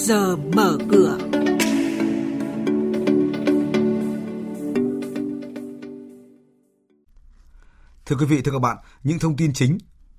[0.00, 1.18] giờ mở cửa.
[8.06, 9.78] Thưa quý vị, thưa các bạn, những thông tin chính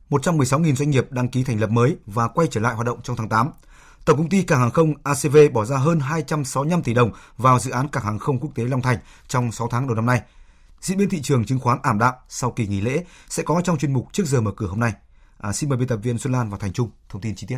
[0.10, 3.16] 116.000 doanh nghiệp đăng ký thành lập mới và quay trở lại hoạt động trong
[3.16, 3.52] tháng 8.
[4.06, 7.72] Tổng công ty Cảng hàng không ACV bỏ ra hơn 265 tỷ đồng vào dự
[7.72, 10.22] án Cảng hàng không quốc tế Long Thành trong 6 tháng đầu năm nay.
[10.82, 13.78] Diễn biến thị trường chứng khoán ảm đạm sau kỳ nghỉ lễ sẽ có trong
[13.78, 14.94] chuyên mục trước giờ mở cửa hôm nay.
[15.38, 17.58] À, xin mời biên tập viên Xuân Lan và Thành Trung thông tin chi tiết.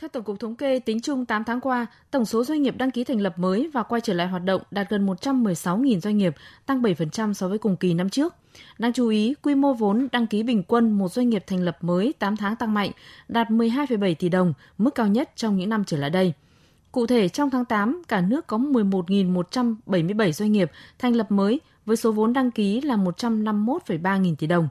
[0.00, 2.90] Theo Tổng cục Thống kê, tính chung 8 tháng qua, tổng số doanh nghiệp đăng
[2.90, 6.34] ký thành lập mới và quay trở lại hoạt động đạt gần 116.000 doanh nghiệp,
[6.66, 8.34] tăng 7% so với cùng kỳ năm trước.
[8.78, 11.78] Đáng chú ý, quy mô vốn đăng ký bình quân một doanh nghiệp thành lập
[11.80, 12.90] mới 8 tháng tăng mạnh,
[13.28, 16.32] đạt 12,7 tỷ đồng, mức cao nhất trong những năm trở lại đây.
[16.92, 21.96] Cụ thể, trong tháng 8, cả nước có 11.177 doanh nghiệp thành lập mới với
[21.96, 24.68] số vốn đăng ký là 151,3 nghìn tỷ đồng.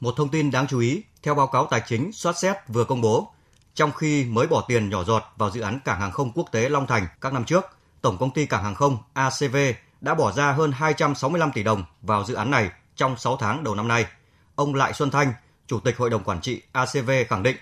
[0.00, 3.00] Một thông tin đáng chú ý, theo báo cáo tài chính soát xét vừa công
[3.00, 3.32] bố,
[3.74, 6.68] trong khi mới bỏ tiền nhỏ giọt vào dự án cảng hàng không quốc tế
[6.68, 7.64] Long Thành các năm trước,
[8.02, 9.56] Tổng công ty Cảng hàng không ACV
[10.00, 13.74] đã bỏ ra hơn 265 tỷ đồng vào dự án này trong 6 tháng đầu
[13.74, 14.06] năm nay.
[14.54, 15.32] Ông Lại Xuân Thanh,
[15.66, 17.56] Chủ tịch Hội đồng Quản trị ACV khẳng định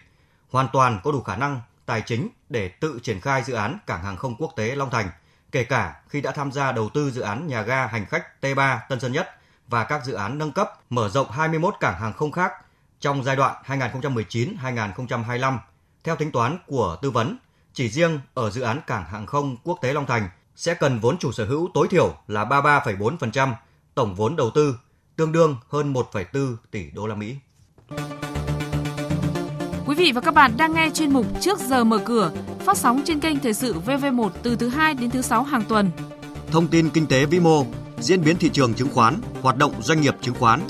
[0.51, 4.05] hoàn toàn có đủ khả năng tài chính để tự triển khai dự án cảng
[4.05, 5.09] hàng không quốc tế Long Thành,
[5.53, 8.79] kể cả khi đã tham gia đầu tư dự án nhà ga hành khách T3
[8.89, 9.29] Tân Sơn Nhất
[9.69, 12.53] và các dự án nâng cấp mở rộng 21 cảng hàng không khác
[13.01, 15.59] trong giai đoạn 2019-2025
[16.07, 17.37] theo tính toán của tư vấn,
[17.75, 21.19] chỉ riêng ở dự án cảng hàng không quốc tế Long Thành sẽ cần vốn
[21.19, 23.53] chủ sở hữu tối thiểu là 33,4%
[23.95, 24.77] tổng vốn đầu tư,
[25.17, 27.37] tương đương hơn 1,4 tỷ đô la Mỹ.
[29.87, 33.03] Quý vị và các bạn đang nghe chuyên mục Trước giờ mở cửa, phát sóng
[33.05, 35.91] trên kênh Thời sự VV1 từ thứ 2 đến thứ 6 hàng tuần.
[36.51, 37.65] Thông tin kinh tế vĩ mô,
[37.99, 40.61] diễn biến thị trường chứng khoán, hoạt động doanh nghiệp chứng khoán.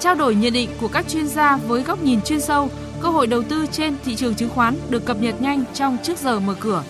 [0.00, 2.70] Trao đổi nhận định của các chuyên gia với góc nhìn chuyên sâu–
[3.02, 6.18] Cơ hội đầu tư trên thị trường chứng khoán được cập nhật nhanh trong trước
[6.18, 6.84] giờ mở cửa.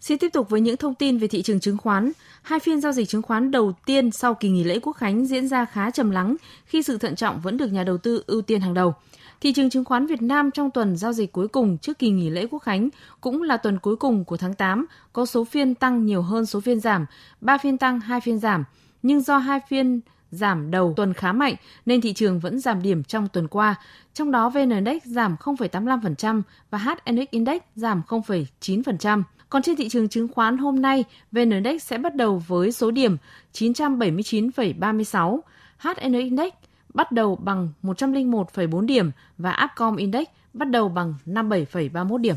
[0.00, 2.12] Xin tiếp tục với những thông tin về thị trường chứng khoán.
[2.42, 5.48] Hai phiên giao dịch chứng khoán đầu tiên sau kỳ nghỉ lễ Quốc khánh diễn
[5.48, 6.36] ra khá trầm lắng
[6.66, 8.94] khi sự thận trọng vẫn được nhà đầu tư ưu tiên hàng đầu.
[9.40, 12.30] Thị trường chứng khoán Việt Nam trong tuần giao dịch cuối cùng trước kỳ nghỉ
[12.30, 12.88] lễ Quốc khánh
[13.20, 16.60] cũng là tuần cuối cùng của tháng 8, có số phiên tăng nhiều hơn số
[16.60, 17.06] phiên giảm,
[17.40, 18.64] 3 phiên tăng, 2 phiên giảm.
[19.02, 20.00] Nhưng do hai phiên
[20.30, 21.54] giảm đầu tuần khá mạnh
[21.86, 23.74] nên thị trường vẫn giảm điểm trong tuần qua.
[24.14, 29.22] Trong đó VN Index giảm 0,85% và HNX Index giảm 0,9%.
[29.50, 32.90] Còn trên thị trường chứng khoán hôm nay, VN Index sẽ bắt đầu với số
[32.90, 33.16] điểm
[33.52, 35.40] 979,36,
[35.78, 36.52] HNX Index
[36.94, 42.36] bắt đầu bằng 101,4 điểm và Upcom Index bắt đầu bằng 57,31 điểm.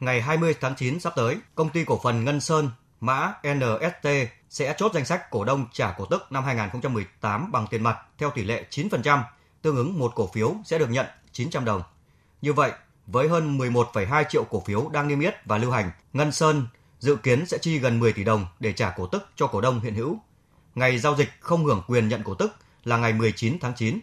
[0.00, 2.68] Ngày 20 tháng 9 sắp tới, công ty cổ phần Ngân Sơn
[3.06, 4.08] mã NST
[4.50, 8.30] sẽ chốt danh sách cổ đông trả cổ tức năm 2018 bằng tiền mặt theo
[8.30, 9.22] tỷ lệ 9%,
[9.62, 11.82] tương ứng một cổ phiếu sẽ được nhận 900 đồng.
[12.42, 12.72] Như vậy,
[13.06, 16.66] với hơn 11,2 triệu cổ phiếu đang niêm yết và lưu hành, Ngân Sơn
[16.98, 19.80] dự kiến sẽ chi gần 10 tỷ đồng để trả cổ tức cho cổ đông
[19.80, 20.18] hiện hữu.
[20.74, 22.54] Ngày giao dịch không hưởng quyền nhận cổ tức
[22.84, 23.98] là ngày 19 tháng 9.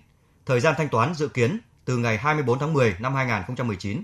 [0.46, 4.04] Thời gian thanh toán dự kiến từ ngày 24 tháng 10 năm 2019.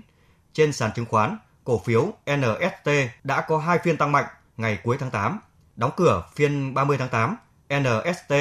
[0.52, 2.90] Trên sàn chứng khoán, cổ phiếu NST
[3.24, 4.24] đã có hai phiên tăng mạnh
[4.58, 5.38] ngày cuối tháng 8.
[5.76, 7.36] Đóng cửa phiên 30 tháng 8,
[7.68, 8.34] NST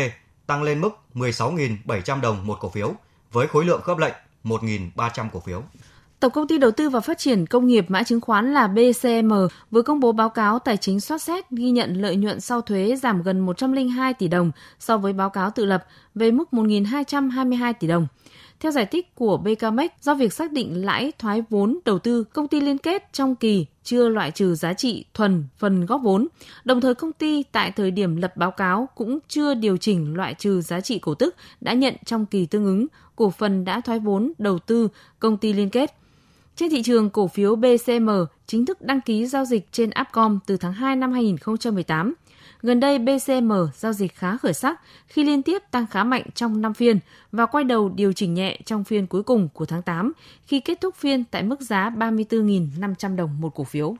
[0.47, 2.93] tăng lên mức 16.700 đồng một cổ phiếu
[3.31, 4.13] với khối lượng khớp lệnh
[4.43, 5.63] 1.300 cổ phiếu.
[6.19, 9.33] Tổng công ty đầu tư và phát triển công nghiệp mã chứng khoán là BCM
[9.71, 12.95] vừa công bố báo cáo tài chính soát xét ghi nhận lợi nhuận sau thuế
[12.95, 15.85] giảm gần 102 tỷ đồng so với báo cáo tự lập
[16.15, 18.07] về mức 1.222 tỷ đồng.
[18.59, 22.47] Theo giải thích của BKMX, do việc xác định lãi thoái vốn đầu tư, công
[22.47, 26.27] ty liên kết trong kỳ chưa loại trừ giá trị thuần phần góp vốn.
[26.65, 30.33] Đồng thời công ty tại thời điểm lập báo cáo cũng chưa điều chỉnh loại
[30.33, 33.99] trừ giá trị cổ tức đã nhận trong kỳ tương ứng, cổ phần đã thoái
[33.99, 34.87] vốn đầu tư
[35.19, 35.93] công ty liên kết.
[36.55, 38.09] Trên thị trường, cổ phiếu BCM
[38.47, 42.13] chính thức đăng ký giao dịch trên Upcom từ tháng 2 năm 2018.
[42.61, 46.61] Gần đây, BCM giao dịch khá khởi sắc khi liên tiếp tăng khá mạnh trong
[46.61, 46.99] 5 phiên
[47.31, 50.11] và quay đầu điều chỉnh nhẹ trong phiên cuối cùng của tháng 8
[50.45, 53.95] khi kết thúc phiên tại mức giá 34.500 đồng một cổ phiếu.